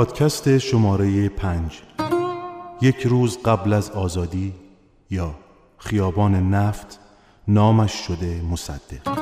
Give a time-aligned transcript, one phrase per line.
[0.00, 1.80] پادکست شماره پنج.
[2.80, 4.54] یک روز قبل از آزادی
[5.10, 5.34] یا
[5.78, 7.00] خیابان نفت
[7.48, 9.18] نامش شده مصدق.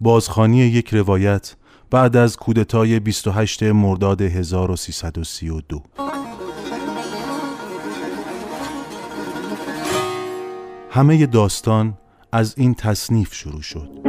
[0.00, 1.56] بازخانی یک روایت
[1.90, 5.82] بعد از کودتای 28 مرداد 1332
[10.90, 11.98] همه داستان
[12.32, 14.03] از این تصنیف شروع شد.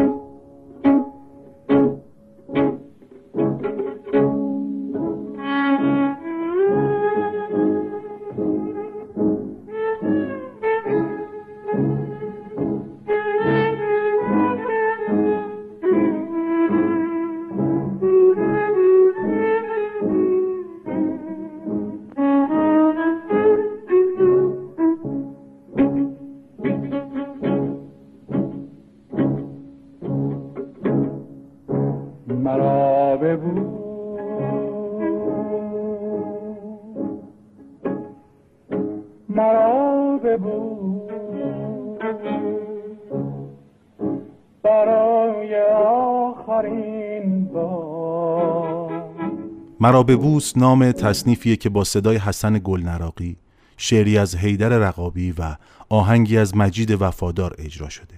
[50.05, 53.37] به بوس نام تصنیفیه که با صدای حسن گلنراقی
[53.77, 55.55] شعری از حیدر رقابی و
[55.89, 58.15] آهنگی از مجید وفادار اجرا شده.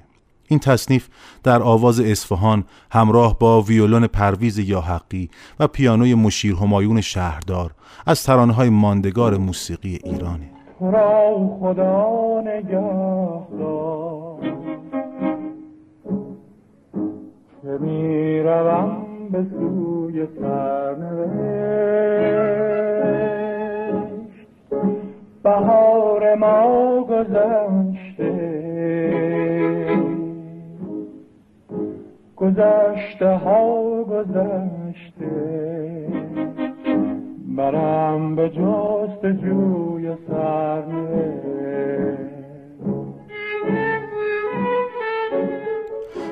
[0.48, 1.08] این تصنیف
[1.44, 5.30] در آواز اصفهان همراه با ویولون پرویز یاحقی
[5.60, 7.72] و پیانوی مشیر همایون شهردار
[8.06, 10.50] از ترانه‌های ماندگار موسیقی ایرانه.
[11.60, 12.08] خدا
[12.72, 12.80] که
[19.32, 21.67] به سوی سرنوشت
[26.40, 28.34] ما گذشته.
[32.36, 35.32] گذشته ها گذشته.
[37.58, 41.48] برم به جست جوی سرنوشت.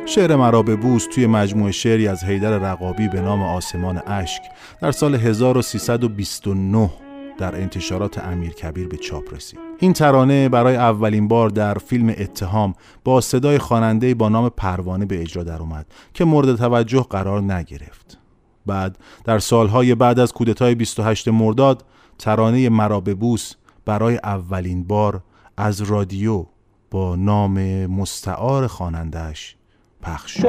[0.06, 4.42] شعر مرا به بوس توی مجموعه شعری از حیدر رقابی به نام آسمان اشک
[4.82, 6.90] در سال 1329
[7.38, 9.60] در انتشارات امیر کبیر به چاپ رسید.
[9.80, 12.74] این ترانه برای اولین بار در فیلم اتهام
[13.04, 18.18] با صدای خواننده با نام پروانه به اجرا در اومد که مورد توجه قرار نگرفت.
[18.66, 21.86] بعد در سالهای بعد از کودتای 28 مرداد
[22.20, 23.54] ترانه مرا بوس
[23.86, 25.22] برای اولین بار
[25.58, 26.46] از رادیو
[26.92, 29.56] با نام مستعار خوانندهش
[30.02, 30.46] پخش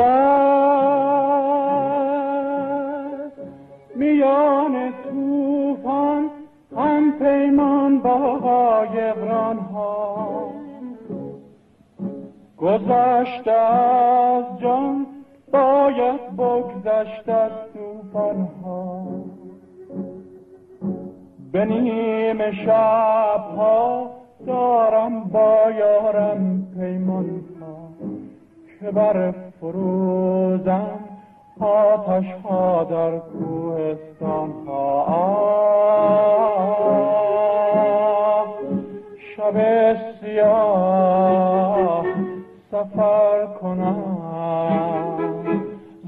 [3.96, 5.05] میان توفان هم
[7.46, 10.52] پیمان با قایقران ها.
[12.56, 15.06] گذشته از جان
[15.52, 19.06] باید بگذشت از توفان ها.
[21.52, 24.10] به نیم شب ها
[24.46, 27.76] دارم با یارم پیمان ها.
[28.80, 30.98] که بر فروزم
[31.60, 35.56] آتش ها در کوهستان ها.
[39.46, 42.04] شب سیاه
[42.70, 44.06] سفر کنم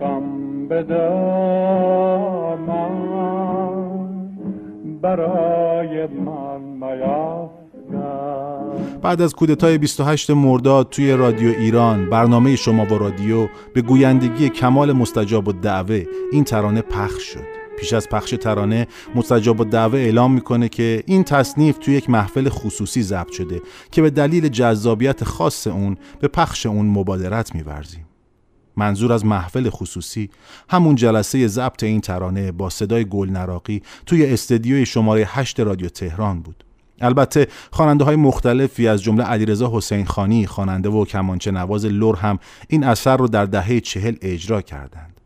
[0.00, 0.68] غم
[5.02, 6.60] برای من
[9.02, 14.92] بعد از کودتای 28 مرداد توی رادیو ایران برنامه شما و رادیو به گویندگی کمال
[14.92, 17.44] مستجاب و دعوه این ترانه پخش شد.
[17.78, 22.48] پیش از پخش ترانه مستجاب و دعوه اعلام می‌کنه که این تصنیف توی یک محفل
[22.48, 28.06] خصوصی ضبط شده که به دلیل جذابیت خاص اون به پخش اون مبادرت میورزیم.
[28.76, 30.30] منظور از محفل خصوصی
[30.68, 36.40] همون جلسه ضبط این ترانه با صدای گل نراقی توی استدیوی شماره 8 رادیو تهران
[36.42, 36.64] بود.
[37.00, 42.38] البته خواننده های مختلفی از جمله علیرضا حسین خانی خواننده و کمانچه نواز لور هم
[42.68, 45.20] این اثر رو در دهه چهل اجرا کردند.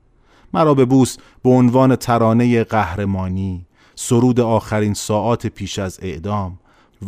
[0.54, 6.58] مرا به بوس به عنوان ترانه قهرمانی سرود آخرین ساعات پیش از اعدام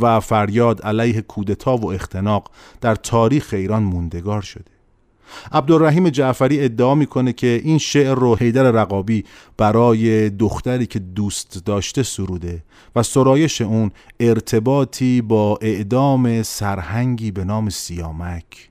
[0.01, 4.76] و فریاد علیه کودتا و اختناق در تاریخ ایران موندگار شده.
[5.53, 9.25] عبدالرحیم جعفری ادعا می‌کنه که این شعر رو حیدر رقابی
[9.57, 12.63] برای دختری که دوست داشته سروده
[12.97, 13.91] و سرایش اون
[14.21, 18.71] ارتباطی با اعدام سرهنگی به نام سیامک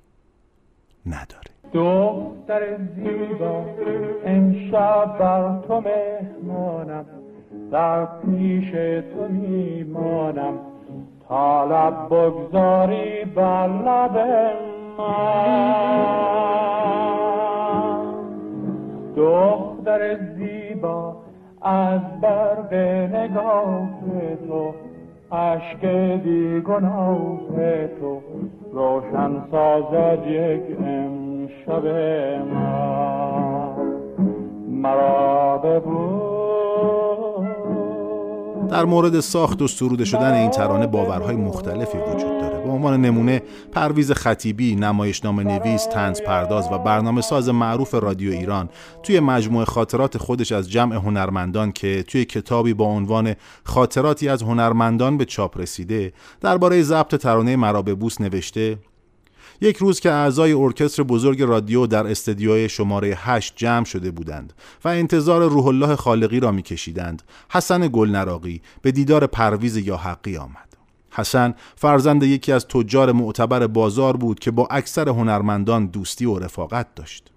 [1.06, 1.46] نداره.
[1.74, 3.66] دختر زیبا
[4.26, 7.06] امشب بر تو مهمانم
[7.72, 10.60] در پیش تو میمانم.
[11.30, 13.68] طالب بگذاری بر
[14.98, 15.76] من
[19.16, 21.16] دختر زیبا
[21.62, 22.74] از برق
[23.16, 23.90] نگاه
[24.48, 24.74] تو
[25.36, 25.86] عشق
[26.24, 27.40] بیگناه
[28.00, 28.22] تو.
[28.74, 31.86] روشن سازد یک امشب
[32.54, 33.76] من
[34.70, 35.26] مرا
[38.70, 43.42] در مورد ساخت و سروده شدن این ترانه باورهای مختلفی وجود داره به عنوان نمونه
[43.72, 48.70] پرویز خطیبی نمایشنامه نویس تنز پرداز و برنامه ساز معروف رادیو ایران.
[49.04, 55.18] توی مجموعه خاطرات خودش از جمع هنرمندان که توی کتابی با عنوان خاطراتی از هنرمندان
[55.18, 58.78] به چاپ رسیده درباره ضبط ترانه مراببوس نوشته
[59.62, 64.54] یک روز که اعضای ارکستر بزرگ رادیو در استدیوی شماره 8 جمع شده بودند
[64.86, 70.65] و انتظار روح الله خالقی را میکشیدند حسن گلنراقی به دیدار پرویز یا حقی آمد.
[71.16, 76.96] حسن فرزند یکی از تجار معتبر بازار بود که با اکثر هنرمندان دوستی و رفاقت
[76.96, 77.32] داشت.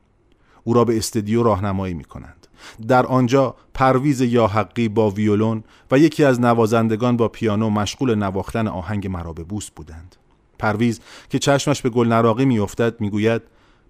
[0.64, 2.46] او را به استدیو راهنمایی می کنند.
[2.88, 8.68] در آنجا پرویز یا حقی با ویولون و یکی از نوازندگان با پیانو مشغول نواختن
[8.68, 10.16] آهنگ مرابه بوس بودند.
[10.58, 13.42] پرویز که چشمش به گل نراقی میافتد می‌گوید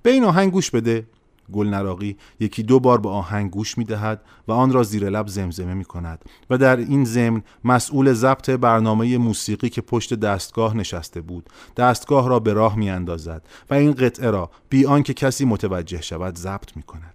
[0.03, 1.07] به این آهنگ گوش بده.
[1.53, 5.29] گل نراقی یکی دو بار به آهنگ گوش می دهد و آن را زیر لب
[5.29, 11.21] زمزمه می کند و در این ضمن مسئول ضبط برنامه موسیقی که پشت دستگاه نشسته
[11.21, 16.03] بود دستگاه را به راه می اندازد و این قطعه را بی آنکه کسی متوجه
[16.03, 17.15] شود ضبط می کند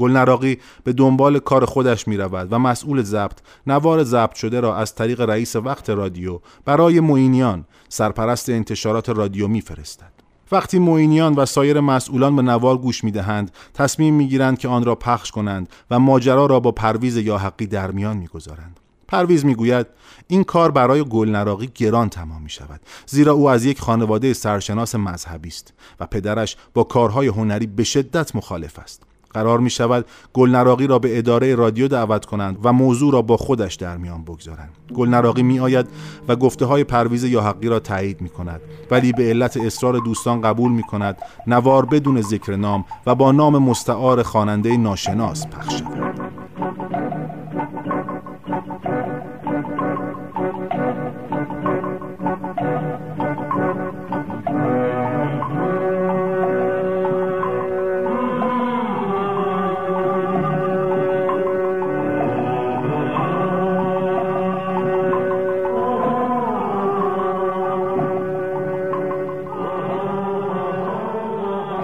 [0.00, 4.94] گلنراقی به دنبال کار خودش می رود و مسئول ضبط نوار ضبط شده را از
[4.94, 10.29] طریق رئیس وقت رادیو برای موینیان سرپرست انتشارات رادیو میفرستد.
[10.52, 14.84] وقتی موینیان و سایر مسئولان به نوار گوش می دهند تصمیم می گیرند که آن
[14.84, 18.80] را پخش کنند و ماجرا را با پرویز یا حقی در میان می گذارند.
[19.08, 19.86] پرویز می‌گوید
[20.28, 25.48] این کار برای گلنراقی گران تمام می شود زیرا او از یک خانواده سرشناس مذهبی
[25.48, 30.98] است و پدرش با کارهای هنری به شدت مخالف است قرار می شود گلنراقی را
[30.98, 34.70] به اداره رادیو دعوت کنند و موضوع را با خودش در میان بگذارند.
[34.94, 35.86] گلنراقی می آید
[36.28, 38.60] و گفته های پرویز یا حقی را تایید می کند
[38.90, 41.16] ولی به علت اصرار دوستان قبول می کند
[41.46, 46.29] نوار بدون ذکر نام و با نام مستعار خواننده ناشناس پخش شود.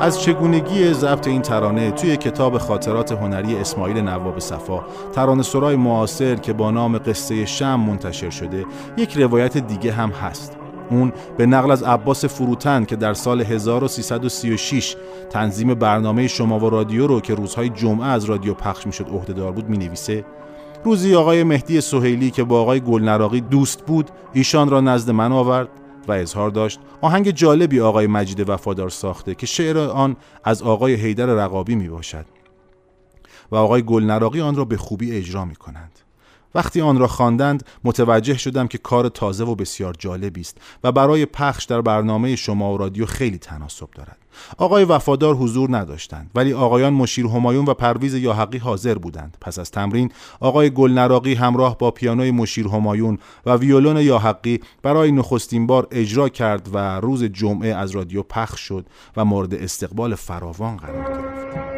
[0.06, 6.35] از چگونگی ضبط این ترانه توی کتاب خاطرات هنری اسماعیل نواب صفا ترانه سرای معاصر
[6.35, 8.64] که با نام قصه شم منتشر شده
[8.97, 10.56] یک روایت دیگه هم هست.
[10.91, 14.97] اون به نقل از عباس فروتن که در سال 1336
[15.31, 19.69] تنظیم برنامه شما و رادیو رو که روزهای جمعه از رادیو پخش می‌شد عهدهدار بود
[19.69, 20.25] می نویسه
[20.85, 25.69] روزی آقای مهدی سهیلی که با آقای گلنراقی دوست بود ایشان را نزد من آورد.
[26.08, 31.27] و اظهار داشت آهنگ جالبی آقای مجید وفادار ساخته که شعر آن از آقای حیدر
[31.27, 32.27] رقابی می باشد
[33.51, 35.98] و آقای گلنراقی آن را به خوبی اجرا می کنند
[36.55, 41.26] وقتی آن را خواندند متوجه شدم که کار تازه و بسیار جالبی است و برای
[41.26, 44.19] پخش در برنامه شما و رادیو خیلی تناسب دارد.
[44.58, 49.36] آقای وفادار حضور نداشتند ولی آقایان مشیر همایون و پرویز یاحقی حاضر بودند.
[49.41, 55.67] پس از تمرین آقای گلنراقی همراه با پیانوی مشیر همایون و ویولون یاحقی برای نخستین
[55.67, 58.86] بار اجرا کرد و روز جمعه از رادیو پخش شد
[59.17, 61.75] و مورد استقبال فراوان قرار گرفت.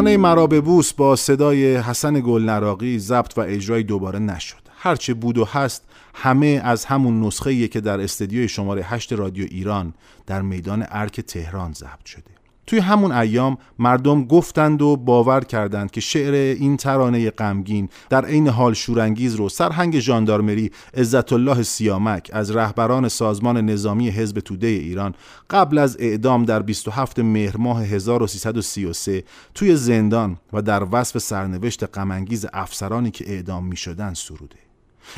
[0.00, 4.56] ترانه مرا بوس با صدای حسن گلنراقی ضبط و اجرای دوباره نشد.
[4.76, 9.94] هرچه بود و هست همه از همون نسخه که در استدیوی شماره 8 رادیو ایران
[10.26, 12.29] در میدان ارک تهران ضبط شده.
[12.70, 18.48] توی همون ایام مردم گفتند و باور کردند که شعر این ترانه غمگین در عین
[18.48, 25.14] حال شورانگیز رو سرهنگ ژاندارمری عزت الله سیامک از رهبران سازمان نظامی حزب توده ایران
[25.50, 29.24] قبل از اعدام در 27 مهر ماه 1333
[29.54, 34.69] توی زندان و در وصف سرنوشت غمانگیز افسرانی که اعدام می شدن سروده.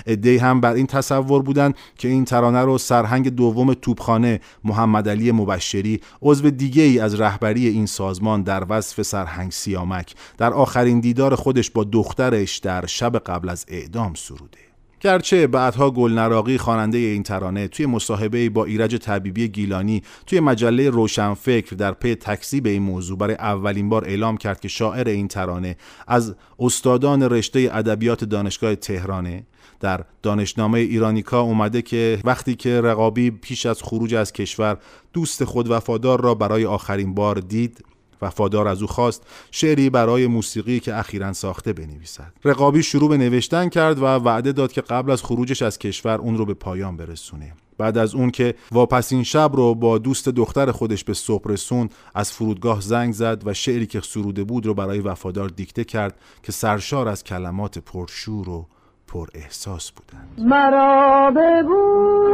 [0.06, 5.32] ادهی هم بر این تصور بودند که این ترانه رو سرهنگ دوم توپخانه محمد علی
[5.32, 11.34] مبشری عضو دیگه ای از رهبری این سازمان در وصف سرهنگ سیامک در آخرین دیدار
[11.34, 14.58] خودش با دخترش در شب قبل از اعدام سروده.
[15.02, 21.76] گرچه بعدها گلنراقی خواننده این ترانه توی مصاحبه با ایرج طبیبی گیلانی توی مجله روشنفکر
[21.76, 26.34] در پی تکذیب این موضوع برای اولین بار اعلام کرد که شاعر این ترانه از
[26.58, 29.46] استادان رشته ادبیات دانشگاه تهرانه
[29.82, 34.78] در دانشنامه ایرانیکا اومده که وقتی که رقابی پیش از خروج از کشور
[35.12, 37.84] دوست خود وفادار را برای آخرین بار دید
[38.22, 42.32] وفادار از او خواست شعری برای موسیقی که اخیرا ساخته بنویسد.
[42.44, 46.38] رقابی شروع به نوشتن کرد و وعده داد که قبل از خروجش از کشور اون
[46.38, 47.52] رو به پایان برسونه.
[47.78, 52.32] بعد از اون که واپسین شب رو با دوست دختر خودش به صبح رسون از
[52.32, 57.08] فرودگاه زنگ زد و شعری که سروده بود رو برای وفادار دیکته کرد که سرشار
[57.08, 58.66] از کلمات پرشور و
[59.12, 60.40] پر احساس بودند.
[60.50, 62.32] مرا ببود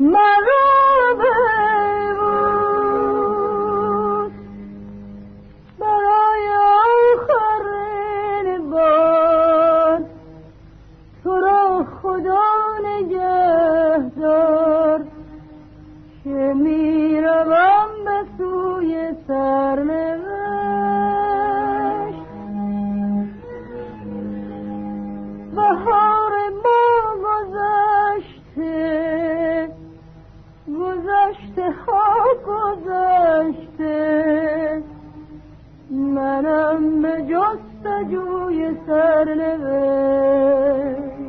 [0.00, 0.41] مرا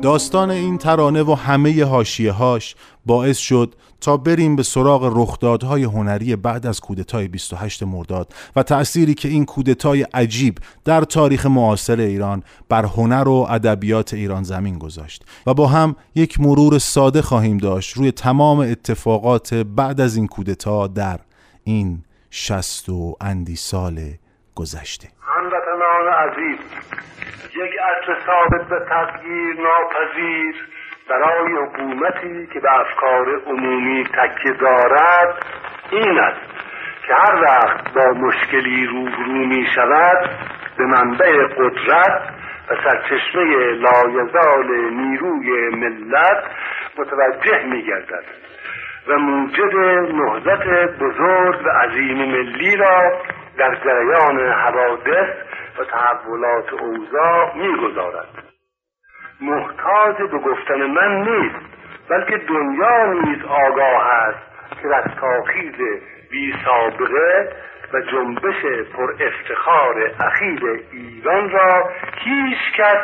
[0.02, 6.36] داستان این ترانه و همه حاشیه هاش باعث شد تا بریم به سراغ رخدادهای هنری
[6.36, 12.42] بعد از کودتای 28 مرداد و تأثیری که این کودتای عجیب در تاریخ معاصر ایران
[12.68, 17.96] بر هنر و ادبیات ایران زمین گذاشت و با هم یک مرور ساده خواهیم داشت
[17.96, 21.20] روی تمام اتفاقات بعد از این کودتا در
[21.64, 24.00] این شست و اندی سال
[24.54, 25.08] گذشته
[25.74, 26.58] هموطنان عزیز.
[27.56, 30.54] یک اصل ثابت به تغییر ناپذیر
[31.10, 35.46] برای حکومتی که به افکار عمومی تکیه دارد
[35.90, 36.40] این است
[37.06, 40.30] که هر وقت با مشکلی روبرو می شود
[40.78, 42.22] به منبع قدرت
[42.70, 46.44] و سرچشمه لایزال نیروی ملت
[46.98, 48.24] متوجه می گردد
[49.08, 49.76] و موجب
[50.12, 50.66] نهضت
[50.98, 53.12] بزرگ و عظیم ملی را
[53.58, 55.28] در جریان حوادث
[55.78, 58.28] و تحولات اوضاع می‌گذارد.
[59.40, 61.64] محتاج به گفتن من نیست
[62.08, 65.74] بلکه دنیا نیز آگاه است که رستاخیز
[66.30, 67.52] بی سابقه
[67.92, 68.64] و جنبش
[68.96, 72.98] پر افتخار اخیر ایران را هیچ کس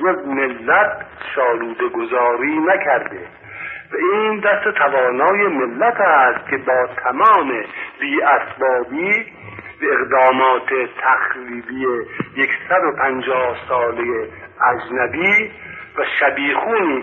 [0.00, 3.20] جز ملت شالوده گذاری نکرده.
[3.92, 7.64] و این دست توانای ملت است که با تمام
[8.00, 9.32] بی اسبابی
[9.80, 10.68] به اقدامات
[11.02, 11.86] تخریبی
[12.68, 14.28] 150 ساله
[14.60, 15.52] اجنبی
[15.98, 17.02] و شبیخونی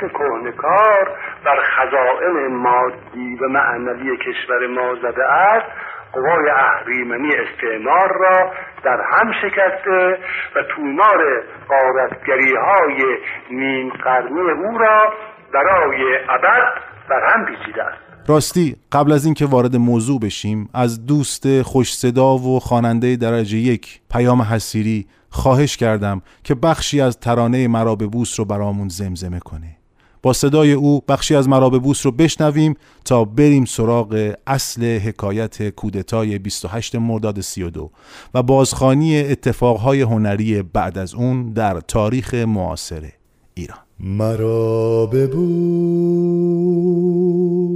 [0.00, 5.66] که کهنکار بر خزائن مادی و معنوی کشور ما زده است
[6.12, 8.52] قوای اهریمنی استعمار را
[8.84, 10.18] در هم شکسته
[10.56, 13.18] و تومار قارتگری های
[13.50, 15.12] نیم قرنی او را
[15.54, 16.74] برای ابد
[17.08, 18.03] بر هم پیچیده است.
[18.26, 24.00] راستی قبل از اینکه وارد موضوع بشیم از دوست خوش صدا و خواننده درجه یک
[24.10, 29.76] پیام حسیری خواهش کردم که بخشی از ترانه مرا به بوس رو برامون زمزمه کنه.
[30.22, 35.68] با صدای او بخشی از مرا به بوس رو بشنویم تا بریم سراغ اصل حکایت
[35.68, 37.90] کودتای 28 مرداد 32
[38.34, 43.10] و بازخانی اتفاقهای هنری بعد از اون در تاریخ معاصر
[43.54, 43.78] ایران.
[44.00, 45.06] مرا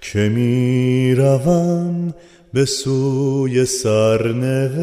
[0.02, 2.14] که می روم
[2.54, 4.82] به سوی سرنوشت.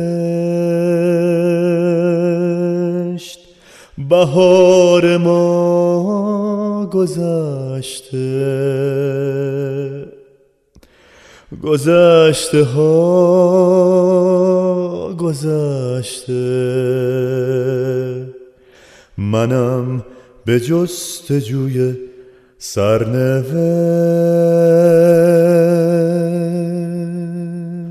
[3.98, 8.18] بهار ما گذشته.
[11.62, 12.84] گذشته ها
[15.18, 16.34] گذشته.
[19.18, 20.04] منم
[20.46, 21.94] به جستجوی
[22.58, 23.98] سرنوشت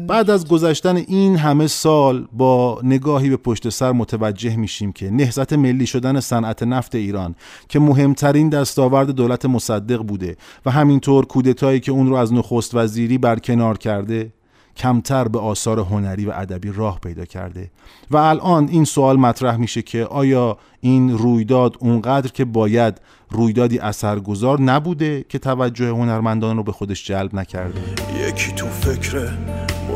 [0.08, 5.54] بعد از گذشتن این همه سال با نگاهی به پشت سر متوجه میشیم که نهضت
[5.54, 7.36] ملی شدن صنعت نفت ایران
[7.70, 13.18] که مهمترین دستاورد دولت مصدق بوده و همینطور کودتایی که اون رو از نخست وزیری
[13.18, 14.32] برکنار کرده
[14.78, 17.72] کمتر به آثار هنری و ادبی راه پیدا کرده.
[18.12, 24.62] و الان این سوال مطرح میشه که آیا این رویداد اونقدر که باید رویدادی اثرگذار
[24.62, 27.82] نبوده که توجه هنرمندان رو به خودش جلب نکرده؟
[28.28, 29.30] یکی تو فکر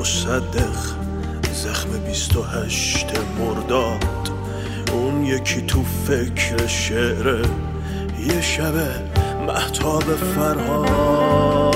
[0.02, 0.78] مصدق
[1.54, 3.08] زخم 28
[3.40, 4.32] مرداد.
[4.94, 7.46] اون یکی تو فکر شعر
[8.28, 8.74] یه شب
[9.48, 11.76] محتاب فرهاد.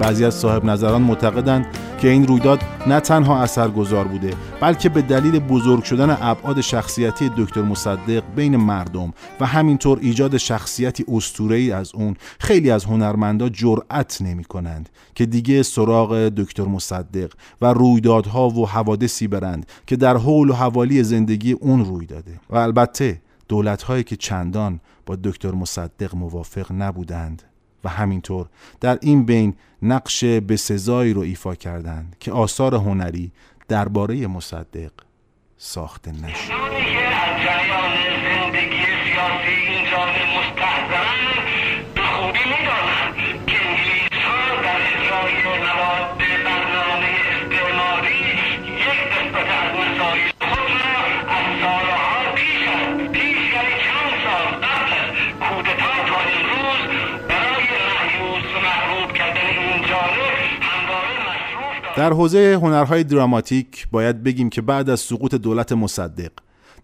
[0.00, 1.66] بعضی از صاحب نظران معتقدند
[2.00, 7.62] که این رویداد نه تنها اثرگذار بوده بلکه به دلیل بزرگ شدن ابعاد شخصیتی دکتر
[7.62, 14.44] مصدق بین مردم و همینطور ایجاد شخصیتی اسطوره‌ای از اون خیلی از هنرمندا جرأت نمی
[14.44, 20.52] کنند که دیگه سراغ دکتر مصدق و رویدادها و حوادثی برند که در حول و
[20.52, 22.40] حوالی زندگی اون روی داده.
[22.50, 27.49] و البته دولت‌هایی که چندان با دکتر مصدق موافق نبودند.
[27.84, 28.46] و همینطور
[28.80, 33.32] در این بین نقش به سزایی رو ایفا کردند که آثار هنری
[33.68, 34.92] درباره مصدق
[35.56, 36.99] ساخته نشد.
[61.96, 66.30] در حوزه هنرهای دراماتیک باید بگیم که بعد از سقوط دولت مصدق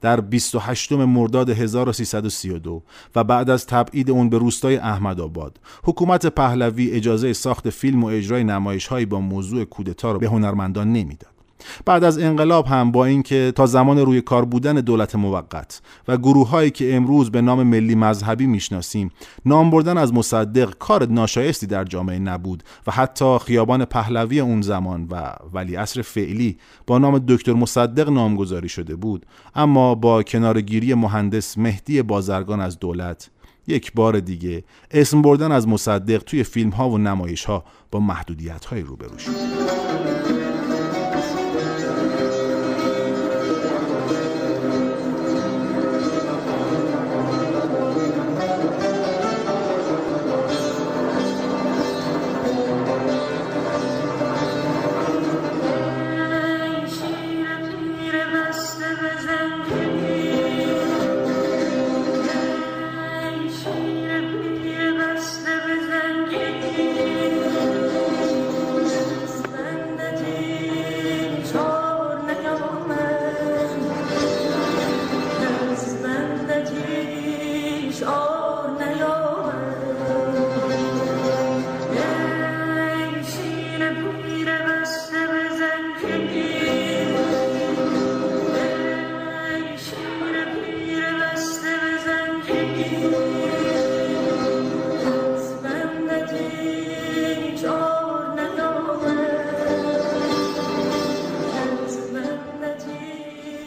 [0.01, 2.83] در 28 مرداد 1332
[3.17, 8.45] و بعد از تبعید اون به روستای احمدآباد حکومت پهلوی اجازه ساخت فیلم و اجرای
[8.45, 11.36] نمایش‌هایی با موضوع کودتا رو به هنرمندان نمی‌داد.
[11.85, 16.49] بعد از انقلاب هم با اینکه تا زمان روی کار بودن دولت موقت و گروه
[16.49, 19.11] هایی که امروز به نام ملی مذهبی می‌شناسیم
[19.47, 25.07] نام بردن از مصدق کار ناشایستی در جامعه نبود و حتی خیابان پهلوی اون زمان
[25.11, 29.27] و ولی اصر فعلی با نام دکتر مصدق نامگذاری شده بود.
[29.55, 33.31] اما با کنارگیری مهندس مهدی بازرگان از دولت
[33.67, 38.65] یک بار دیگه اسم بردن از مصدق توی فیلم ها و نمایش ها با محدودیت
[38.65, 39.76] های روبرو شد.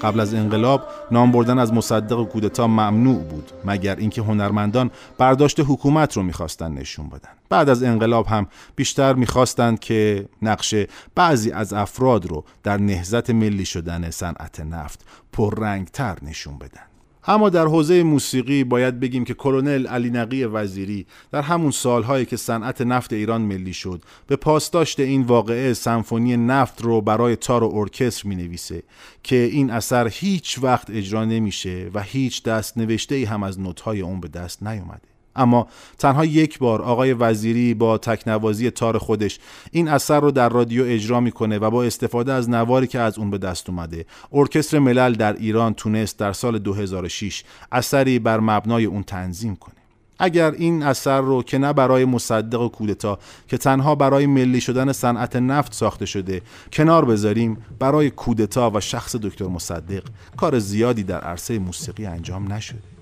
[0.10, 6.17] قبل از انقلاب نام بردن از مصدق کودتا ممنوع بود مگر اینکه هنرمندان برداشت حکومت
[6.17, 7.30] رو می‌خواستن نشون بدن.
[7.50, 10.76] بعد از انقلاب هم بیشتر می‌خواستند که نقش
[11.15, 16.88] بعضی از افراد رو در نهضت ملی شدن صنعت نفت پررنگتر نشون بدن.
[17.27, 22.38] اما در حوزه موسیقی باید بگیم که کلونل علی نقی وزیری در همون سالهایی که
[22.38, 27.71] صنعت نفت ایران ملی شد به پاسداشت این واقعه سمفونی نفت رو برای تار و
[27.75, 28.84] ارکستر می نویسه
[29.23, 34.01] که این اثر هیچ وقت اجرا نمیشه و هیچ دست نوشته ای هم از نوتهای
[34.01, 35.18] اون به دست نیومده.
[35.39, 39.39] اما تنها یک بار آقای وزیری با تکنوازی تار خودش
[39.71, 43.32] این اثر رو در رادیو اجرا می‌کنه و با استفاده از نواری که از اون
[43.32, 44.06] به دست اومده.
[44.34, 49.75] ارکستر ملل در ایران تونست در سال 2006 اثری بر مبنای اون تنظیم کنه.
[50.19, 54.91] اگر این اثر رو که نه برای مصدق و کودتا که تنها برای ملی شدن
[54.91, 56.41] صنعت نفت ساخته شده
[56.73, 60.04] کنار بذاریم برای کودتا و شخص دکتر مصدق
[60.38, 62.98] کار زیادی در عرصه موسیقی انجام نشده.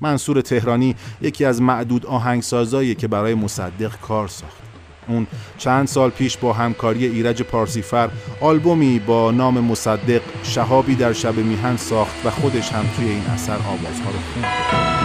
[0.00, 4.64] منصور تهرانی یکی از معدود آهنگسازایی که برای مصدق کار ساخت.
[5.08, 5.26] اون
[5.58, 11.76] چند سال پیش با همکاری ایرج پارسیفر آلبومی با نام مصدق شهابی در شب میهن
[11.76, 15.03] ساخت و خودش هم توی این اثر آوازها رو خوند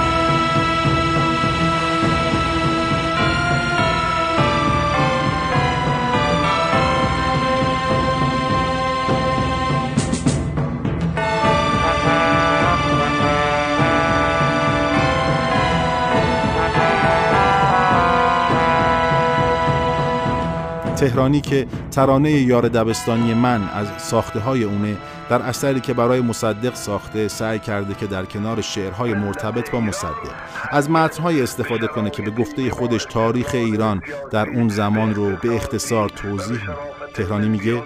[21.00, 24.98] تهرانی که ترانه یار دبستانی من از ساخته های اونه
[25.30, 30.32] در اثری که برای مصدق ساخته سعی کرده که در کنار شعرهای مرتبط با مصدق
[30.72, 35.56] از متنهای استفاده کنه که به گفته خودش تاریخ ایران در اون زمان رو به
[35.56, 36.74] اختصار توضیح میده.
[37.14, 37.84] تهرانی میگه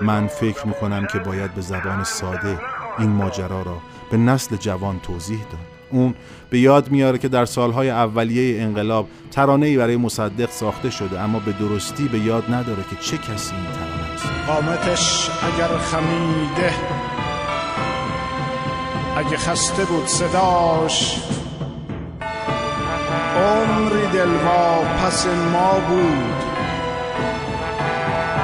[0.00, 2.58] من فکر می‌کنم که باید به زبان ساده
[2.98, 3.78] این ماجرا را
[4.10, 5.71] به نسل جوان توضیح داد.
[5.92, 6.14] اون
[6.50, 11.52] به یاد میاره که در سالهای اولیه انقلاب ترانه‌ای برای مصدق ساخته شده اما به
[11.52, 14.26] درستی به یاد نداره که چه کسی این ترانه است.
[14.46, 16.72] قامتش اگر خمیده
[19.16, 21.16] اگه خسته بود صداش
[23.36, 26.42] عمری دلوا پس ما بود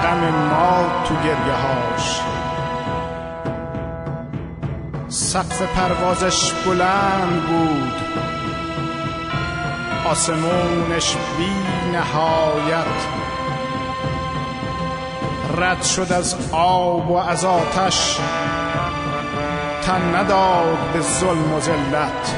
[0.02, 2.27] غم ما تو گریه هاش
[5.28, 7.92] سقف پروازش بلند بود.
[10.10, 11.52] آسمونش بی
[11.92, 12.98] نهایت
[15.56, 18.18] رد شد از آب و از آتش.
[19.82, 22.36] تن نداد به ظلم و ذلت.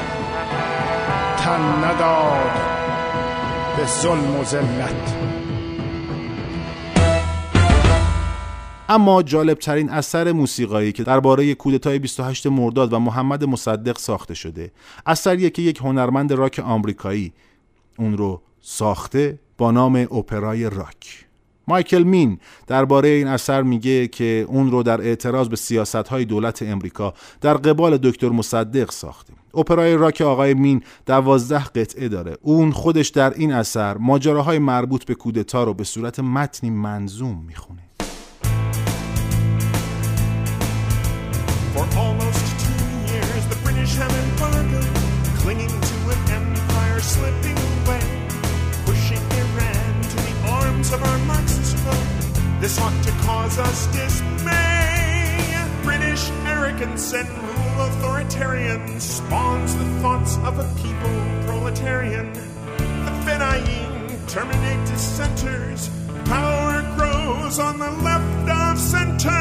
[1.37, 2.51] تن نداد
[3.77, 5.40] به ظلم و ذلت.
[8.91, 14.71] اما جالبترین اثر موسیقایی که درباره کودتای 28 مرداد و محمد مصدق ساخته شده
[15.05, 17.33] اثریه که یک هنرمند راک آمریکایی.
[17.99, 21.25] اون رو ساخته با نام اپرای راک.
[21.67, 26.61] مایکل مین درباره این اثر میگه که اون رو در اعتراض به سیاست های دولت
[26.61, 32.37] امریکا در قبال دکتر مصدق ساخته اپرای راک آقای مین دوازده قطعه داره.
[32.41, 37.90] اون خودش در این اثر ماجراهای مربوط به کودتا رو به صورت متنی منظوم می‌خونه.
[41.81, 44.85] For almost two years, the British have embargoed,
[45.41, 48.05] clinging to an empire slipping away,
[48.85, 52.59] pushing Iran to the arms of our Marxist foe.
[52.59, 55.57] This ought to cause us dismay.
[55.81, 62.31] British arrogance and rule authoritarian spawns the thoughts of a people proletarian.
[62.33, 65.89] The Fedayeen terminate dissenters.
[66.25, 69.31] Power grows on the left of center.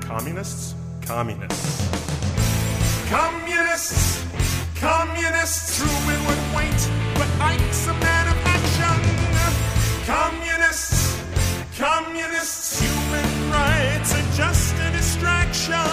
[0.00, 0.74] Communists,
[1.06, 1.88] communists.
[3.08, 4.24] Communists,
[4.74, 5.78] communists.
[5.78, 6.80] Truman would wait,
[7.18, 8.98] but Ike's a man of action.
[10.14, 10.98] Communists,
[11.78, 12.80] communists.
[12.80, 15.86] Human rights are just a distraction.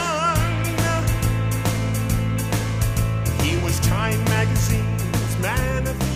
[3.45, 6.13] He was Time Magazine's man of the.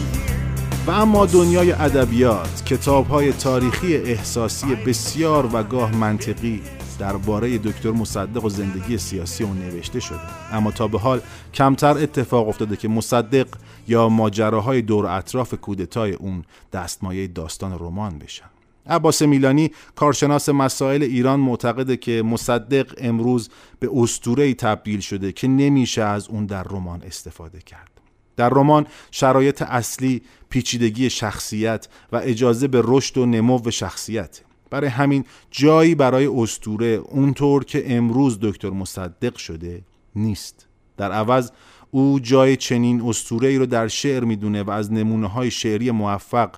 [0.88, 6.62] و اما دنیای ادبیات کتاب‌های تاریخی احساسی بسیار و گاه منطقی
[7.00, 10.56] درباره دکتر مصدق و زندگی سیاسی اون نوشته شده.
[10.56, 11.22] اما تا به حال
[11.54, 13.48] کمتر اتفاق افتاده که مصدق
[13.88, 18.46] یا ماجراهای دور اطراف کودتای اون دستمایه داستان رمان بشن.
[18.90, 26.02] عباس میلانی کارشناس مسائل ایران معتقده که مصدق امروز به اسطوره‌ای تبدیل شده که نمیشه
[26.02, 27.90] از اون در رمان استفاده کرد.
[28.36, 35.24] در رمان شرایط اصلی پیچیدگی شخصیت و اجازه به رشد و نمو شخصیت برای همین
[35.52, 39.82] جایی برای استوره اونطور که امروز دکتر مصدق شده
[40.16, 40.68] نیست.
[40.98, 41.52] در عوض
[41.92, 46.50] او جای چنین اسطوره ای رو در شعر می‌دونه و از نمونه های شعری موفق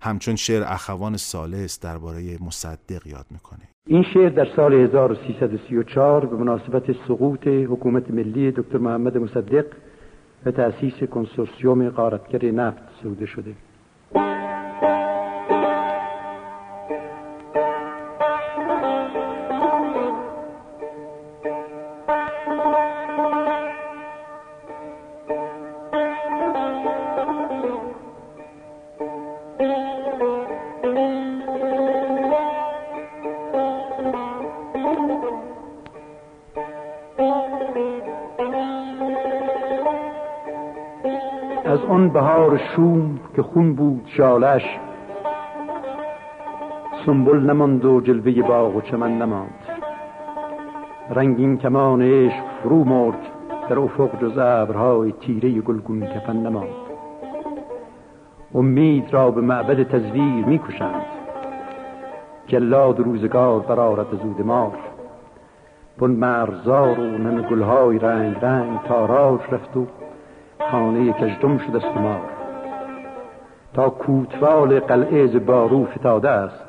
[0.00, 3.68] همچون شعر اخوان سالس درباره مصدق یاد می‌کنه.
[3.86, 9.64] این شعر در سال 1334 به مناسبت سقوط حکومت ملی دکتر محمد مصدق
[10.46, 13.54] و تأسیس کنسورسیوم غارتگر نفت سروده شده.
[42.58, 44.78] شوم که خون بود شالش.
[47.06, 49.54] سنبل نماند و جلوه باغ و چمن نماند.
[51.10, 53.18] رنگین کمان عشق فرو مرد
[53.68, 56.68] در افق جز ابرهای تیره گلگون کفن نماند.
[58.54, 61.06] امید را به معبد تزویر می‌کشند
[62.46, 64.72] جلاد روزگار برآرد از او دمار.
[65.98, 69.86] بن مرزار و نم گلهای رنگ رنگ تاراج رفت و
[70.70, 72.35] خانه کژدم شده است مار
[73.76, 76.64] تا کوتوال قلعه ز بارو فتاده است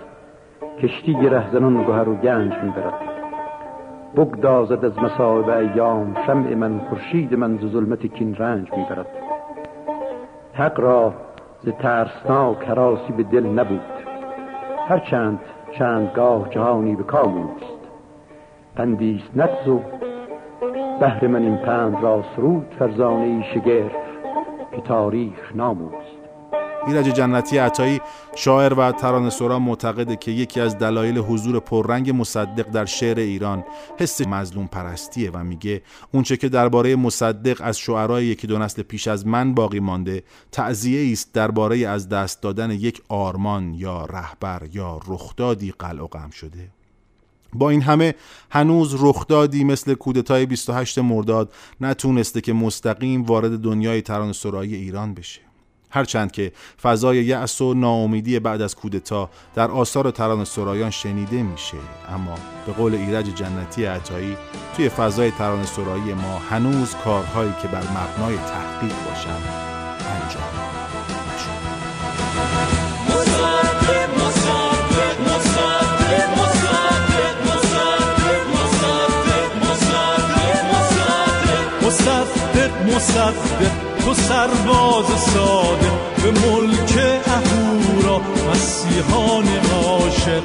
[0.82, 2.94] کشتی رهزنان گهر و گنج می‌برد.
[4.16, 9.08] بگدازد از مصائب ایام شمع من خورشید من ز ظلمت کین رنج می‌برد.
[10.54, 11.14] حق را
[11.62, 13.82] ز ترسناک حراسی به دل نبود.
[14.88, 15.40] هر چند
[15.72, 17.78] چندگاه جهانی به کام اوست
[18.76, 19.80] پندیست نقض و
[21.00, 23.96] بهر من این پند را سرود فرزانه ای شگرف
[24.76, 26.17] که تاریخ ناموست.
[26.88, 28.02] ایرج جنتی عطایی
[28.36, 33.64] شاعر و ترانه سرا معتقده که یکی از دلایل حضور پررنگ مصدق در شعر ایران
[33.98, 39.08] حس مظلوم پرستیه و میگه اونچه که درباره مصدق از شعرای یکی دو نسل پیش
[39.08, 45.00] از من باقی مانده تعذیه است درباره از دست دادن یک آرمان یا رهبر یا
[45.08, 46.70] رخدادی قلع و قم شده.
[47.54, 48.16] با این همه
[48.52, 55.47] هنوز رخدادی مثل کودتای 28 مرداد نتونسته که مستقیم وارد دنیای ترانه سرایی ایران بشه.
[55.90, 61.78] هرچند که فضای یأس و ناامیدی بعد از کودتا در آثار ترانه سرایان شنیده میشه
[62.10, 64.38] اما به قول ایرج جنتی عطایی
[64.76, 69.30] توی فضای ترانه سرایی ما هنوز کارهایی که بر مبنای تحقیق باشن
[70.24, 70.68] انجام
[82.98, 83.97] مصدق.
[84.08, 85.92] تو سرباز ساده
[86.24, 90.44] به ملک اهورا مسیحان عاشق.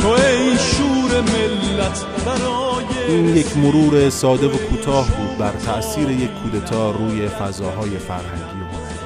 [0.00, 6.30] تو ای شور ملت برای این یک مرور ساده و کوتاه بود بر تأثیر یک
[6.42, 8.98] کودتا روی فضاهای فرهنگی و هنری.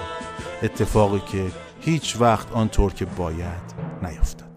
[0.63, 1.47] اتفاقی که
[1.81, 4.50] هیچ وقت آنطور که باید نیفتاد.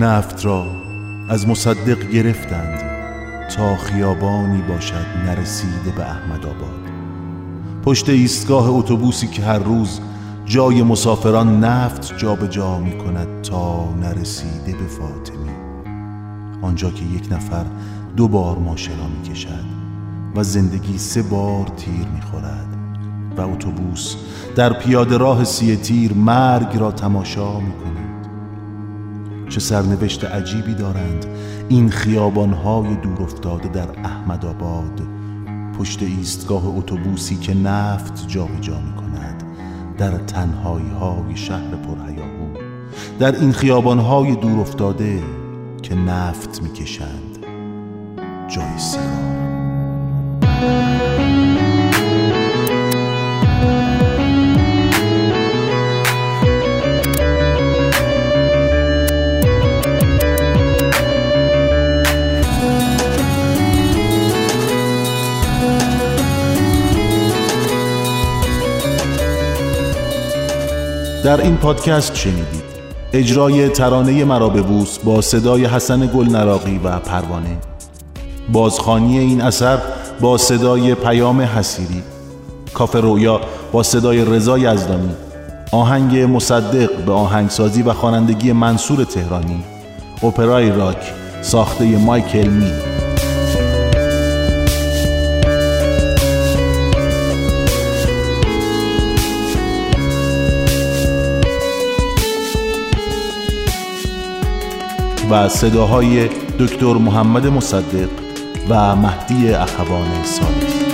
[0.00, 0.66] نفت را
[1.28, 2.82] از مصدق گرفتند
[3.56, 6.90] تا خیابانی باشد نرسیده به احمد آباد.
[7.84, 10.00] پشت ایستگاه اتوبوسی که هر روز
[10.44, 15.50] جای مسافران نفت جابجا جا می کند تا نرسیده به فاطمی
[16.62, 17.64] آنجا که یک نفر
[18.16, 19.64] دو بار ماشرا می کشد
[20.36, 22.76] و زندگی سه بار تیر می خورد
[23.36, 24.16] و اتوبوس
[24.56, 28.09] در پیاده راه سی تیر مرگ را تماشا می کند
[29.50, 31.26] چه سرنوشت عجیبی دارند.
[31.68, 35.00] این خیابانهای دور افتاده در احمد آباد
[35.78, 39.42] پشت ایستگاه اتوبوسی که نفت جابجا جا می کند
[39.98, 42.56] در تنهایی های شهر پرهیاهو.
[43.18, 45.22] در این خیابانهای دور افتاده
[45.82, 47.46] که نفت می کشند
[48.48, 49.50] جای سیگار
[71.24, 72.70] در این پادکست شنیدید.
[73.12, 77.58] اجرای ترانه مرا ببوس با صدای حسن گل نراقی و پروانه.
[78.52, 79.78] بازخانی این اثر
[80.20, 82.02] با صدای پیام حسیری.
[82.74, 83.40] کافه رویا
[83.72, 85.14] با صدای رضا یزدانی
[85.72, 89.64] آهنگ مصدق به آهنگسازی و خوانندگی منصور تهرانی.
[90.22, 92.99] اپرای راک ساخته مایکل می
[105.30, 108.08] و صداهای دکتر محمد مصدق
[108.68, 110.90] و مهدی اخوان سالس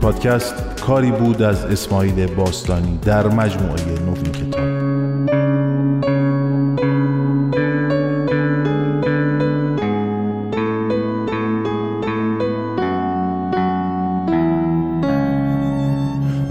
[0.00, 0.54] پادکست
[0.86, 4.79] کاری بود از اسماعیل باستانی در مجموعه نوین کتاب.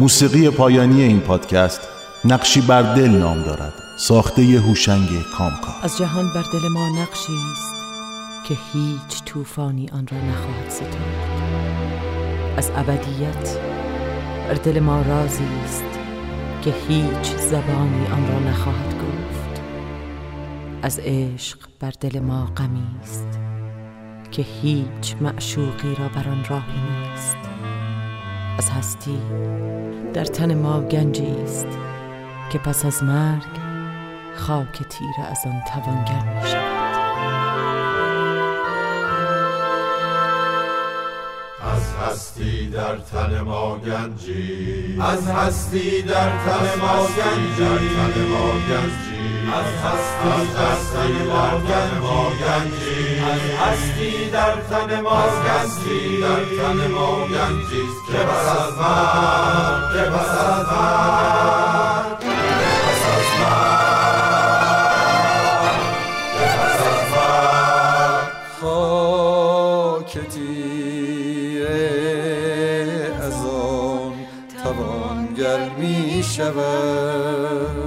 [0.09, 1.81] موسیقی پایانی این پادکست
[2.25, 3.73] نقشی بر دل نام دارد.
[3.97, 5.71] ساخته هوشنگ کامکا.
[5.83, 7.73] از جهان بر دل ما نقشی است
[8.47, 11.41] که هیچ طوفانی آن را نخواهد ستود
[12.57, 13.57] از ابدیت
[14.47, 15.99] بر دل ما رازی است
[16.61, 19.61] که هیچ زبانی آن را نخواهد گفت.
[20.81, 23.39] از عشق بر دل ما غمی است
[24.31, 27.68] که هیچ معشوقی را بر آن راهی نیست.
[28.59, 29.21] از هستی
[30.13, 31.67] در تن ما گنجی است
[32.51, 33.43] که پس از مرگ
[34.35, 36.99] خاک تیره از آن توانگر می شود.
[41.61, 47.07] از هستی در تن ما گنجی از هستی در تن ما
[48.69, 49.08] گنجی.
[49.53, 57.11] از هستی در تن ما گنجی از هستی در تن ما گنجی در تن ما
[57.25, 61.49] گنجی که بس از من که بس از من
[73.21, 74.13] از آن
[74.63, 77.78] توانگر می شود